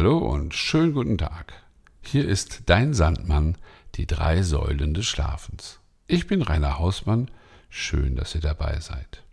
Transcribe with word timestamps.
Hallo 0.00 0.18
und 0.18 0.54
schönen 0.54 0.92
guten 0.92 1.18
Tag. 1.18 1.52
Hier 2.02 2.24
ist 2.24 2.62
dein 2.66 2.94
Sandmann, 2.94 3.58
die 3.96 4.06
drei 4.06 4.42
Säulen 4.42 4.94
des 4.94 5.06
Schlafens. 5.06 5.80
Ich 6.06 6.28
bin 6.28 6.40
Rainer 6.40 6.78
Hausmann, 6.78 7.32
schön, 7.68 8.14
dass 8.14 8.32
ihr 8.36 8.40
dabei 8.40 8.78
seid. 8.78 9.24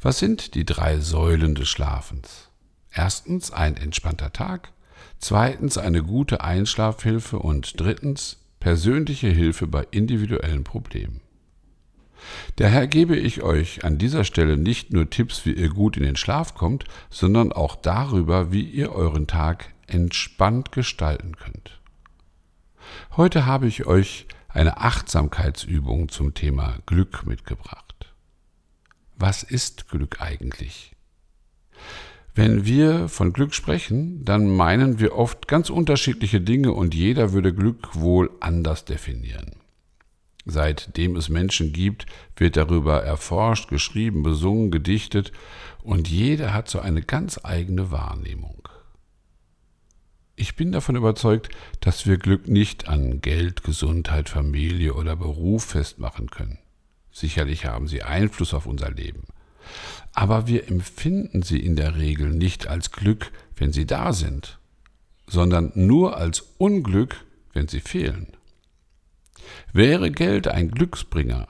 Was 0.00 0.18
sind 0.18 0.54
die 0.54 0.64
drei 0.64 0.98
Säulen 0.98 1.54
des 1.54 1.68
Schlafens? 1.68 2.48
Erstens 2.90 3.50
ein 3.50 3.76
entspannter 3.76 4.32
Tag, 4.32 4.72
zweitens 5.18 5.76
eine 5.76 6.02
gute 6.02 6.42
Einschlafhilfe 6.42 7.38
und 7.38 7.78
drittens 7.78 8.38
persönliche 8.60 9.28
Hilfe 9.28 9.66
bei 9.66 9.86
individuellen 9.90 10.64
Problemen. 10.64 11.20
Daher 12.56 12.86
gebe 12.86 13.16
ich 13.16 13.42
euch 13.42 13.84
an 13.84 13.98
dieser 13.98 14.24
Stelle 14.24 14.56
nicht 14.56 14.92
nur 14.92 15.10
Tipps, 15.10 15.44
wie 15.44 15.52
ihr 15.52 15.68
gut 15.68 15.96
in 15.96 16.02
den 16.02 16.16
Schlaf 16.16 16.54
kommt, 16.54 16.84
sondern 17.10 17.52
auch 17.52 17.76
darüber, 17.76 18.52
wie 18.52 18.62
ihr 18.62 18.92
euren 18.92 19.26
Tag 19.26 19.72
entspannt 19.86 20.72
gestalten 20.72 21.36
könnt. 21.36 21.80
Heute 23.16 23.46
habe 23.46 23.66
ich 23.66 23.86
euch 23.86 24.26
eine 24.48 24.78
Achtsamkeitsübung 24.78 26.08
zum 26.08 26.34
Thema 26.34 26.78
Glück 26.86 27.26
mitgebracht. 27.26 28.12
Was 29.16 29.42
ist 29.42 29.88
Glück 29.88 30.20
eigentlich? 30.20 30.92
Wenn 32.34 32.64
wir 32.66 33.08
von 33.08 33.32
Glück 33.32 33.54
sprechen, 33.54 34.24
dann 34.24 34.48
meinen 34.48 34.98
wir 34.98 35.14
oft 35.16 35.46
ganz 35.46 35.70
unterschiedliche 35.70 36.40
Dinge 36.40 36.72
und 36.72 36.94
jeder 36.94 37.32
würde 37.32 37.54
Glück 37.54 37.94
wohl 37.94 38.30
anders 38.40 38.84
definieren. 38.84 39.63
Seitdem 40.46 41.16
es 41.16 41.28
Menschen 41.28 41.72
gibt, 41.72 42.06
wird 42.36 42.56
darüber 42.56 43.02
erforscht, 43.02 43.68
geschrieben, 43.68 44.22
besungen, 44.22 44.70
gedichtet 44.70 45.32
und 45.82 46.08
jeder 46.08 46.52
hat 46.52 46.68
so 46.68 46.80
eine 46.80 47.02
ganz 47.02 47.40
eigene 47.42 47.90
Wahrnehmung. 47.90 48.68
Ich 50.36 50.56
bin 50.56 50.72
davon 50.72 50.96
überzeugt, 50.96 51.48
dass 51.80 52.06
wir 52.06 52.18
Glück 52.18 52.48
nicht 52.48 52.88
an 52.88 53.20
Geld, 53.20 53.62
Gesundheit, 53.62 54.28
Familie 54.28 54.94
oder 54.94 55.14
Beruf 55.14 55.64
festmachen 55.64 56.28
können. 56.28 56.58
Sicherlich 57.12 57.66
haben 57.66 57.86
sie 57.86 58.02
Einfluss 58.02 58.52
auf 58.52 58.66
unser 58.66 58.90
Leben. 58.90 59.22
Aber 60.12 60.48
wir 60.48 60.68
empfinden 60.68 61.42
sie 61.42 61.60
in 61.60 61.76
der 61.76 61.96
Regel 61.96 62.30
nicht 62.30 62.66
als 62.66 62.90
Glück, 62.90 63.30
wenn 63.56 63.72
sie 63.72 63.86
da 63.86 64.12
sind, 64.12 64.58
sondern 65.28 65.72
nur 65.74 66.16
als 66.16 66.40
Unglück, 66.58 67.24
wenn 67.52 67.68
sie 67.68 67.80
fehlen. 67.80 68.36
Wäre 69.72 70.10
Geld 70.10 70.48
ein 70.48 70.70
Glücksbringer, 70.70 71.48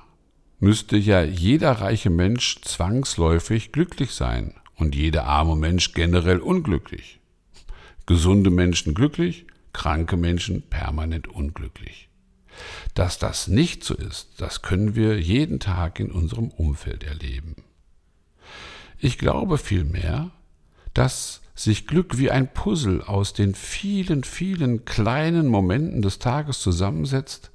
müsste 0.58 0.96
ja 0.96 1.22
jeder 1.22 1.72
reiche 1.72 2.10
Mensch 2.10 2.60
zwangsläufig 2.62 3.72
glücklich 3.72 4.12
sein 4.12 4.54
und 4.76 4.94
jeder 4.94 5.24
arme 5.24 5.56
Mensch 5.56 5.92
generell 5.92 6.38
unglücklich. 6.38 7.20
Gesunde 8.06 8.50
Menschen 8.50 8.94
glücklich, 8.94 9.46
kranke 9.72 10.16
Menschen 10.16 10.62
permanent 10.62 11.28
unglücklich. 11.28 12.08
Dass 12.94 13.18
das 13.18 13.48
nicht 13.48 13.84
so 13.84 13.94
ist, 13.94 14.40
das 14.40 14.62
können 14.62 14.94
wir 14.94 15.20
jeden 15.20 15.60
Tag 15.60 16.00
in 16.00 16.10
unserem 16.10 16.48
Umfeld 16.48 17.02
erleben. 17.02 17.56
Ich 18.98 19.18
glaube 19.18 19.58
vielmehr, 19.58 20.30
dass 20.94 21.42
sich 21.54 21.86
Glück 21.86 22.18
wie 22.18 22.30
ein 22.30 22.52
Puzzle 22.52 23.02
aus 23.02 23.32
den 23.32 23.54
vielen, 23.54 24.24
vielen 24.24 24.84
kleinen 24.84 25.46
Momenten 25.46 26.02
des 26.02 26.18
Tages 26.18 26.60
zusammensetzt, 26.60 27.50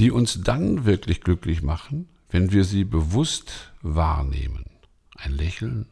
die 0.00 0.10
uns 0.10 0.42
dann 0.42 0.86
wirklich 0.86 1.20
glücklich 1.20 1.62
machen, 1.62 2.08
wenn 2.30 2.52
wir 2.52 2.64
sie 2.64 2.84
bewusst 2.84 3.70
wahrnehmen. 3.82 4.64
Ein 5.14 5.32
Lächeln, 5.32 5.84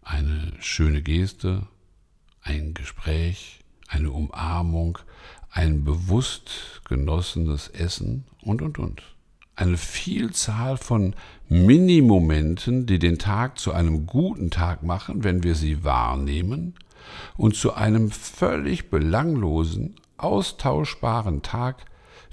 eine 0.00 0.52
schöne 0.60 1.02
Geste, 1.02 1.66
ein 2.40 2.72
Gespräch, 2.72 3.58
eine 3.88 4.12
Umarmung, 4.12 4.98
ein 5.50 5.82
bewusst 5.82 6.82
genossenes 6.88 7.66
Essen 7.66 8.22
und, 8.42 8.62
und, 8.62 8.78
und. 8.78 9.02
Eine 9.56 9.76
Vielzahl 9.76 10.76
von 10.76 11.16
Minimomenten, 11.48 12.86
die 12.86 13.00
den 13.00 13.18
Tag 13.18 13.58
zu 13.58 13.72
einem 13.72 14.06
guten 14.06 14.52
Tag 14.52 14.84
machen, 14.84 15.24
wenn 15.24 15.42
wir 15.42 15.56
sie 15.56 15.82
wahrnehmen, 15.82 16.74
und 17.36 17.56
zu 17.56 17.74
einem 17.74 18.12
völlig 18.12 18.88
belanglosen, 18.88 19.96
austauschbaren 20.16 21.42
Tag, 21.42 21.86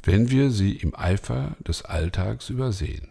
wenn 0.04 0.30
wir 0.30 0.52
sie 0.52 0.74
im 0.74 0.94
Eifer 0.96 1.56
des 1.60 1.84
Alltags 1.84 2.50
übersehen. 2.50 3.10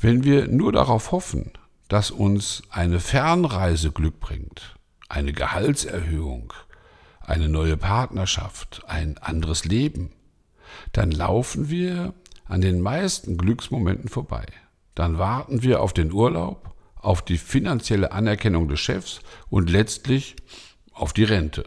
Wenn 0.00 0.24
wir 0.24 0.46
nur 0.46 0.72
darauf 0.72 1.12
hoffen, 1.12 1.52
dass 1.88 2.10
uns 2.10 2.62
eine 2.70 3.00
Fernreise 3.00 3.90
Glück 3.90 4.20
bringt, 4.20 4.76
eine 5.08 5.32
Gehaltserhöhung, 5.32 6.52
eine 7.20 7.48
neue 7.48 7.76
Partnerschaft, 7.76 8.82
ein 8.86 9.18
anderes 9.18 9.64
Leben, 9.64 10.12
dann 10.92 11.10
laufen 11.10 11.68
wir 11.68 12.14
an 12.44 12.60
den 12.60 12.80
meisten 12.80 13.36
Glücksmomenten 13.36 14.08
vorbei. 14.08 14.46
Dann 14.94 15.18
warten 15.18 15.62
wir 15.62 15.82
auf 15.82 15.92
den 15.92 16.12
Urlaub, 16.12 16.74
auf 16.94 17.22
die 17.22 17.38
finanzielle 17.38 18.12
Anerkennung 18.12 18.68
des 18.68 18.80
Chefs 18.80 19.20
und 19.50 19.70
letztlich 19.70 20.36
auf 20.92 21.12
die 21.12 21.24
Rente. 21.24 21.64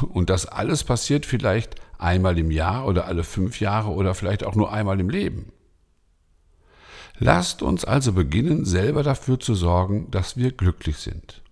Und 0.00 0.30
das 0.30 0.46
alles 0.46 0.84
passiert 0.84 1.24
vielleicht 1.26 1.76
einmal 1.98 2.38
im 2.38 2.50
Jahr 2.50 2.86
oder 2.86 3.06
alle 3.06 3.24
fünf 3.24 3.60
Jahre 3.60 3.90
oder 3.90 4.14
vielleicht 4.14 4.44
auch 4.44 4.54
nur 4.54 4.72
einmal 4.72 4.98
im 5.00 5.10
Leben. 5.10 5.52
Lasst 7.18 7.62
uns 7.62 7.84
also 7.84 8.12
beginnen, 8.12 8.64
selber 8.64 9.02
dafür 9.02 9.40
zu 9.40 9.54
sorgen, 9.54 10.10
dass 10.10 10.36
wir 10.36 10.52
glücklich 10.52 10.98
sind. 10.98 11.42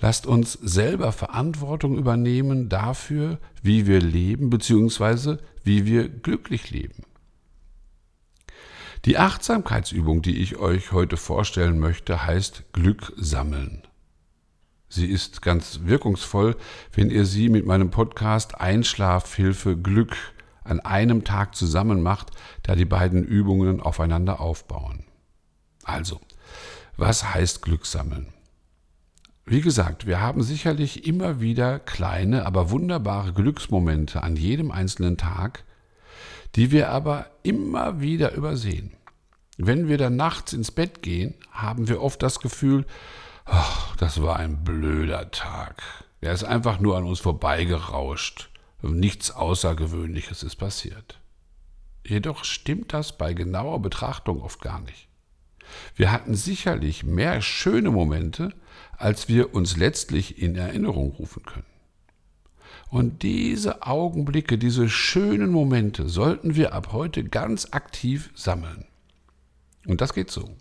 Lasst 0.00 0.26
uns 0.26 0.52
selber 0.52 1.12
Verantwortung 1.12 1.96
übernehmen 1.96 2.68
dafür, 2.68 3.38
wie 3.62 3.86
wir 3.86 4.00
leben 4.00 4.50
bzw. 4.50 5.38
wie 5.62 5.86
wir 5.86 6.08
glücklich 6.08 6.70
leben. 6.70 7.04
Die 9.06 9.18
Achtsamkeitsübung, 9.18 10.22
die 10.22 10.38
ich 10.38 10.56
euch 10.56 10.92
heute 10.92 11.16
vorstellen 11.16 11.78
möchte, 11.78 12.26
heißt 12.26 12.72
Glück 12.72 13.12
sammeln. 13.16 13.82
Sie 14.94 15.06
ist 15.06 15.42
ganz 15.42 15.80
wirkungsvoll, 15.82 16.54
wenn 16.92 17.10
ihr 17.10 17.26
sie 17.26 17.48
mit 17.48 17.66
meinem 17.66 17.90
Podcast 17.90 18.60
Einschlafhilfe 18.60 19.76
Glück 19.76 20.16
an 20.62 20.78
einem 20.78 21.24
Tag 21.24 21.56
zusammen 21.56 22.00
macht, 22.00 22.30
da 22.62 22.76
die 22.76 22.84
beiden 22.84 23.24
Übungen 23.24 23.80
aufeinander 23.80 24.38
aufbauen. 24.38 25.02
Also, 25.82 26.20
was 26.96 27.34
heißt 27.34 27.62
Glück 27.62 27.86
sammeln? 27.86 28.28
Wie 29.44 29.62
gesagt, 29.62 30.06
wir 30.06 30.20
haben 30.20 30.44
sicherlich 30.44 31.08
immer 31.08 31.40
wieder 31.40 31.80
kleine, 31.80 32.46
aber 32.46 32.70
wunderbare 32.70 33.32
Glücksmomente 33.32 34.22
an 34.22 34.36
jedem 34.36 34.70
einzelnen 34.70 35.16
Tag, 35.16 35.64
die 36.54 36.70
wir 36.70 36.90
aber 36.90 37.26
immer 37.42 38.00
wieder 38.00 38.34
übersehen. 38.34 38.92
Wenn 39.56 39.88
wir 39.88 39.98
dann 39.98 40.14
nachts 40.14 40.52
ins 40.52 40.70
Bett 40.70 41.02
gehen, 41.02 41.34
haben 41.50 41.88
wir 41.88 42.00
oft 42.00 42.22
das 42.22 42.38
Gefühl, 42.38 42.86
ach, 43.44 43.96
das 43.96 44.22
war 44.22 44.36
ein 44.36 44.64
blöder 44.64 45.30
Tag. 45.30 45.82
Der 46.22 46.32
ist 46.32 46.44
einfach 46.44 46.80
nur 46.80 46.96
an 46.96 47.04
uns 47.04 47.20
vorbeigerauscht 47.20 48.50
nichts 48.92 49.30
Außergewöhnliches 49.30 50.42
ist 50.42 50.56
passiert. 50.56 51.20
Jedoch 52.06 52.44
stimmt 52.44 52.92
das 52.92 53.16
bei 53.16 53.32
genauer 53.32 53.80
Betrachtung 53.80 54.42
oft 54.42 54.60
gar 54.60 54.80
nicht. 54.80 55.08
Wir 55.96 56.12
hatten 56.12 56.34
sicherlich 56.34 57.04
mehr 57.04 57.40
schöne 57.40 57.90
Momente, 57.90 58.52
als 58.96 59.28
wir 59.28 59.54
uns 59.54 59.76
letztlich 59.76 60.40
in 60.40 60.56
Erinnerung 60.56 61.12
rufen 61.12 61.42
können. 61.44 61.64
Und 62.90 63.22
diese 63.22 63.82
Augenblicke, 63.82 64.58
diese 64.58 64.88
schönen 64.88 65.50
Momente 65.50 66.08
sollten 66.08 66.54
wir 66.54 66.74
ab 66.74 66.92
heute 66.92 67.24
ganz 67.24 67.68
aktiv 67.72 68.30
sammeln. 68.34 68.84
Und 69.86 70.00
das 70.00 70.12
geht 70.12 70.30
so. 70.30 70.56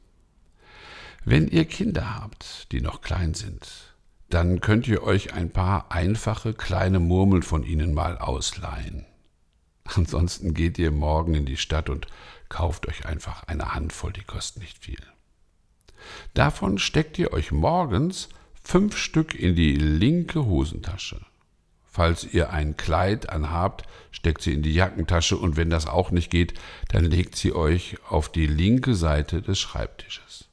Wenn 1.25 1.47
ihr 1.47 1.63
Kinder 1.63 2.15
habt, 2.15 2.69
die 2.73 2.81
noch 2.81 2.99
klein 2.99 3.33
sind, 3.33 3.95
dann 4.29 4.59
könnt 4.59 4.87
ihr 4.89 5.03
euch 5.03 5.33
ein 5.33 5.51
paar 5.51 5.89
einfache 5.89 6.53
kleine 6.53 6.99
Murmeln 6.99 7.43
von 7.43 7.63
ihnen 7.63 7.93
mal 7.93 8.17
ausleihen. 8.17 9.05
Ansonsten 9.85 10.53
geht 10.53 10.77
ihr 10.77 10.91
morgen 10.91 11.33
in 11.33 11.45
die 11.45 11.55
Stadt 11.55 11.89
und 11.89 12.07
kauft 12.49 12.89
euch 12.89 13.05
einfach 13.05 13.43
eine 13.43 13.73
Handvoll, 13.73 14.11
die 14.11 14.23
kosten 14.23 14.59
nicht 14.59 14.79
viel. 14.79 14.99
Davon 16.33 16.77
steckt 16.77 17.17
ihr 17.17 17.31
euch 17.31 17.53
morgens 17.53 18.27
fünf 18.61 18.97
Stück 18.97 19.33
in 19.33 19.55
die 19.55 19.75
linke 19.75 20.45
Hosentasche. 20.45 21.21
Falls 21.85 22.25
ihr 22.33 22.51
ein 22.51 22.75
Kleid 22.75 23.29
anhabt, 23.29 23.85
steckt 24.11 24.41
sie 24.41 24.51
in 24.51 24.61
die 24.61 24.73
Jackentasche 24.73 25.37
und 25.37 25.55
wenn 25.55 25.69
das 25.69 25.87
auch 25.87 26.11
nicht 26.11 26.29
geht, 26.29 26.55
dann 26.89 27.05
legt 27.05 27.37
sie 27.37 27.53
euch 27.53 27.97
auf 28.09 28.29
die 28.29 28.47
linke 28.47 28.95
Seite 28.95 29.41
des 29.41 29.59
Schreibtisches. 29.59 30.49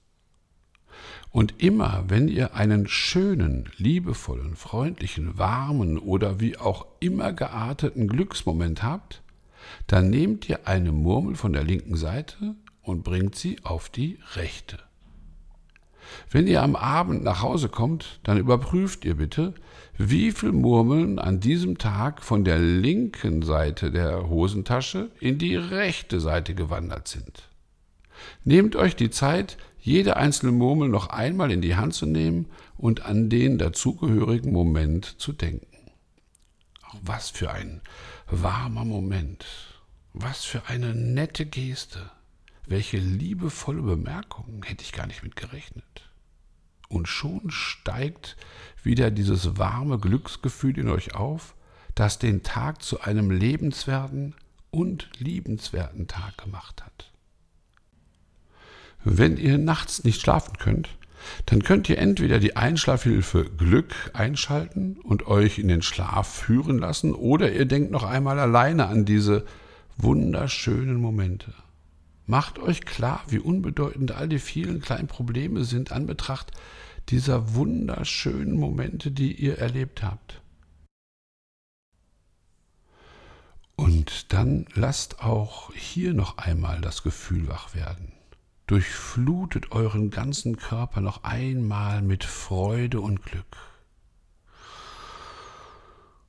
Und 1.30 1.62
immer, 1.62 2.04
wenn 2.08 2.26
ihr 2.26 2.54
einen 2.54 2.88
schönen, 2.88 3.68
liebevollen, 3.76 4.56
freundlichen, 4.56 5.38
warmen 5.38 5.96
oder 5.96 6.40
wie 6.40 6.56
auch 6.56 6.86
immer 6.98 7.32
gearteten 7.32 8.08
Glücksmoment 8.08 8.82
habt, 8.82 9.22
dann 9.86 10.10
nehmt 10.10 10.48
ihr 10.48 10.66
eine 10.66 10.90
Murmel 10.90 11.36
von 11.36 11.52
der 11.52 11.62
linken 11.62 11.96
Seite 11.96 12.56
und 12.82 13.04
bringt 13.04 13.36
sie 13.36 13.58
auf 13.62 13.88
die 13.88 14.18
rechte. 14.34 14.78
Wenn 16.30 16.48
ihr 16.48 16.62
am 16.62 16.74
Abend 16.74 17.22
nach 17.22 17.42
Hause 17.42 17.68
kommt, 17.68 18.18
dann 18.24 18.38
überprüft 18.38 19.04
ihr 19.04 19.16
bitte, 19.16 19.54
wie 19.96 20.32
viel 20.32 20.50
Murmeln 20.50 21.18
an 21.20 21.38
diesem 21.38 21.78
Tag 21.78 22.24
von 22.24 22.42
der 22.42 22.58
linken 22.58 23.42
Seite 23.42 23.92
der 23.92 24.28
Hosentasche 24.28 25.10
in 25.20 25.38
die 25.38 25.54
rechte 25.54 26.18
Seite 26.18 26.54
gewandert 26.54 27.06
sind. 27.06 27.48
Nehmt 28.44 28.74
euch 28.76 28.96
die 28.96 29.10
Zeit, 29.10 29.56
jede 29.80 30.16
einzelne 30.16 30.52
Murmel 30.52 30.88
noch 30.88 31.08
einmal 31.08 31.50
in 31.50 31.62
die 31.62 31.76
Hand 31.76 31.94
zu 31.94 32.06
nehmen 32.06 32.46
und 32.76 33.04
an 33.04 33.28
den 33.30 33.58
dazugehörigen 33.58 34.52
Moment 34.52 35.20
zu 35.20 35.32
denken. 35.32 35.66
Was 37.02 37.30
für 37.30 37.50
ein 37.50 37.80
warmer 38.26 38.84
Moment, 38.84 39.46
was 40.12 40.44
für 40.44 40.66
eine 40.66 40.94
nette 40.94 41.46
Geste, 41.46 42.10
welche 42.66 42.98
liebevolle 42.98 43.82
Bemerkung, 43.82 44.64
hätte 44.64 44.84
ich 44.84 44.92
gar 44.92 45.06
nicht 45.06 45.22
mit 45.22 45.36
gerechnet 45.36 46.10
und 46.90 47.06
schon 47.08 47.50
steigt 47.50 48.36
wieder 48.82 49.10
dieses 49.10 49.56
warme 49.56 49.98
Glücksgefühl 49.98 50.78
in 50.78 50.88
euch 50.88 51.14
auf, 51.14 51.54
das 51.94 52.18
den 52.18 52.42
Tag 52.42 52.82
zu 52.82 53.00
einem 53.00 53.30
lebenswerten 53.30 54.34
und 54.70 55.08
liebenswerten 55.18 56.08
Tag 56.08 56.36
gemacht 56.38 56.84
hat. 56.84 57.09
Wenn 59.04 59.36
ihr 59.36 59.58
nachts 59.58 60.04
nicht 60.04 60.20
schlafen 60.20 60.58
könnt, 60.58 60.90
dann 61.46 61.62
könnt 61.62 61.88
ihr 61.88 61.98
entweder 61.98 62.38
die 62.38 62.56
Einschlafhilfe 62.56 63.44
Glück 63.44 63.94
einschalten 64.12 64.98
und 65.02 65.26
euch 65.26 65.58
in 65.58 65.68
den 65.68 65.82
Schlaf 65.82 66.28
führen 66.28 66.78
lassen, 66.78 67.14
oder 67.14 67.52
ihr 67.52 67.66
denkt 67.66 67.90
noch 67.90 68.04
einmal 68.04 68.38
alleine 68.38 68.86
an 68.86 69.04
diese 69.04 69.44
wunderschönen 69.96 70.96
Momente. 70.96 71.52
Macht 72.26 72.58
euch 72.58 72.82
klar, 72.82 73.24
wie 73.28 73.38
unbedeutend 73.38 74.12
all 74.12 74.28
die 74.28 74.38
vielen 74.38 74.80
kleinen 74.80 75.08
Probleme 75.08 75.64
sind 75.64 75.92
an 75.92 76.06
Betracht 76.06 76.52
dieser 77.08 77.54
wunderschönen 77.54 78.56
Momente, 78.56 79.10
die 79.10 79.32
ihr 79.32 79.58
erlebt 79.58 80.02
habt. 80.02 80.40
Und 83.76 84.32
dann 84.32 84.66
lasst 84.74 85.22
auch 85.22 85.72
hier 85.74 86.12
noch 86.12 86.38
einmal 86.38 86.80
das 86.82 87.02
Gefühl 87.02 87.48
wach 87.48 87.74
werden. 87.74 88.12
Durchflutet 88.70 89.72
euren 89.72 90.10
ganzen 90.10 90.56
Körper 90.56 91.00
noch 91.00 91.24
einmal 91.24 92.02
mit 92.02 92.22
Freude 92.22 93.00
und 93.00 93.20
Glück. 93.20 93.56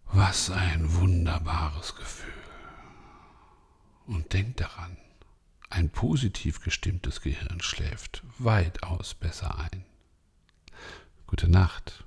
Was 0.05 0.49
ein 0.49 0.95
wunderbares 0.95 1.95
Gefühl. 1.95 2.33
Und 4.07 4.33
denkt 4.33 4.59
daran, 4.59 4.97
ein 5.69 5.91
positiv 5.91 6.63
gestimmtes 6.63 7.21
Gehirn 7.21 7.61
schläft 7.61 8.23
weitaus 8.39 9.13
besser 9.13 9.59
ein. 9.59 9.85
Gute 11.27 11.47
Nacht. 11.47 12.05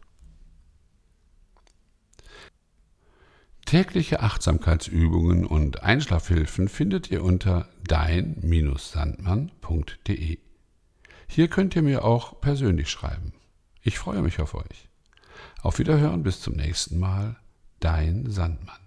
Tägliche 3.65 4.21
Achtsamkeitsübungen 4.21 5.47
und 5.47 5.83
Einschlafhilfen 5.83 6.69
findet 6.69 7.11
ihr 7.11 7.25
unter 7.25 7.69
dein-sandmann.de. 7.87 10.39
Hier 11.27 11.49
könnt 11.49 11.75
ihr 11.75 11.83
mir 11.83 12.05
auch 12.05 12.41
persönlich 12.41 12.91
schreiben. 12.91 13.33
Ich 13.83 13.99
freue 13.99 14.23
mich 14.23 14.41
auf 14.41 14.55
euch. 14.55 14.89
Auf 15.63 15.79
Wiederhören 15.79 16.23
bis 16.23 16.41
zum 16.41 16.55
nächsten 16.55 16.99
Mal. 16.99 17.37
Dein 17.81 18.31
Sandmann. 18.31 18.84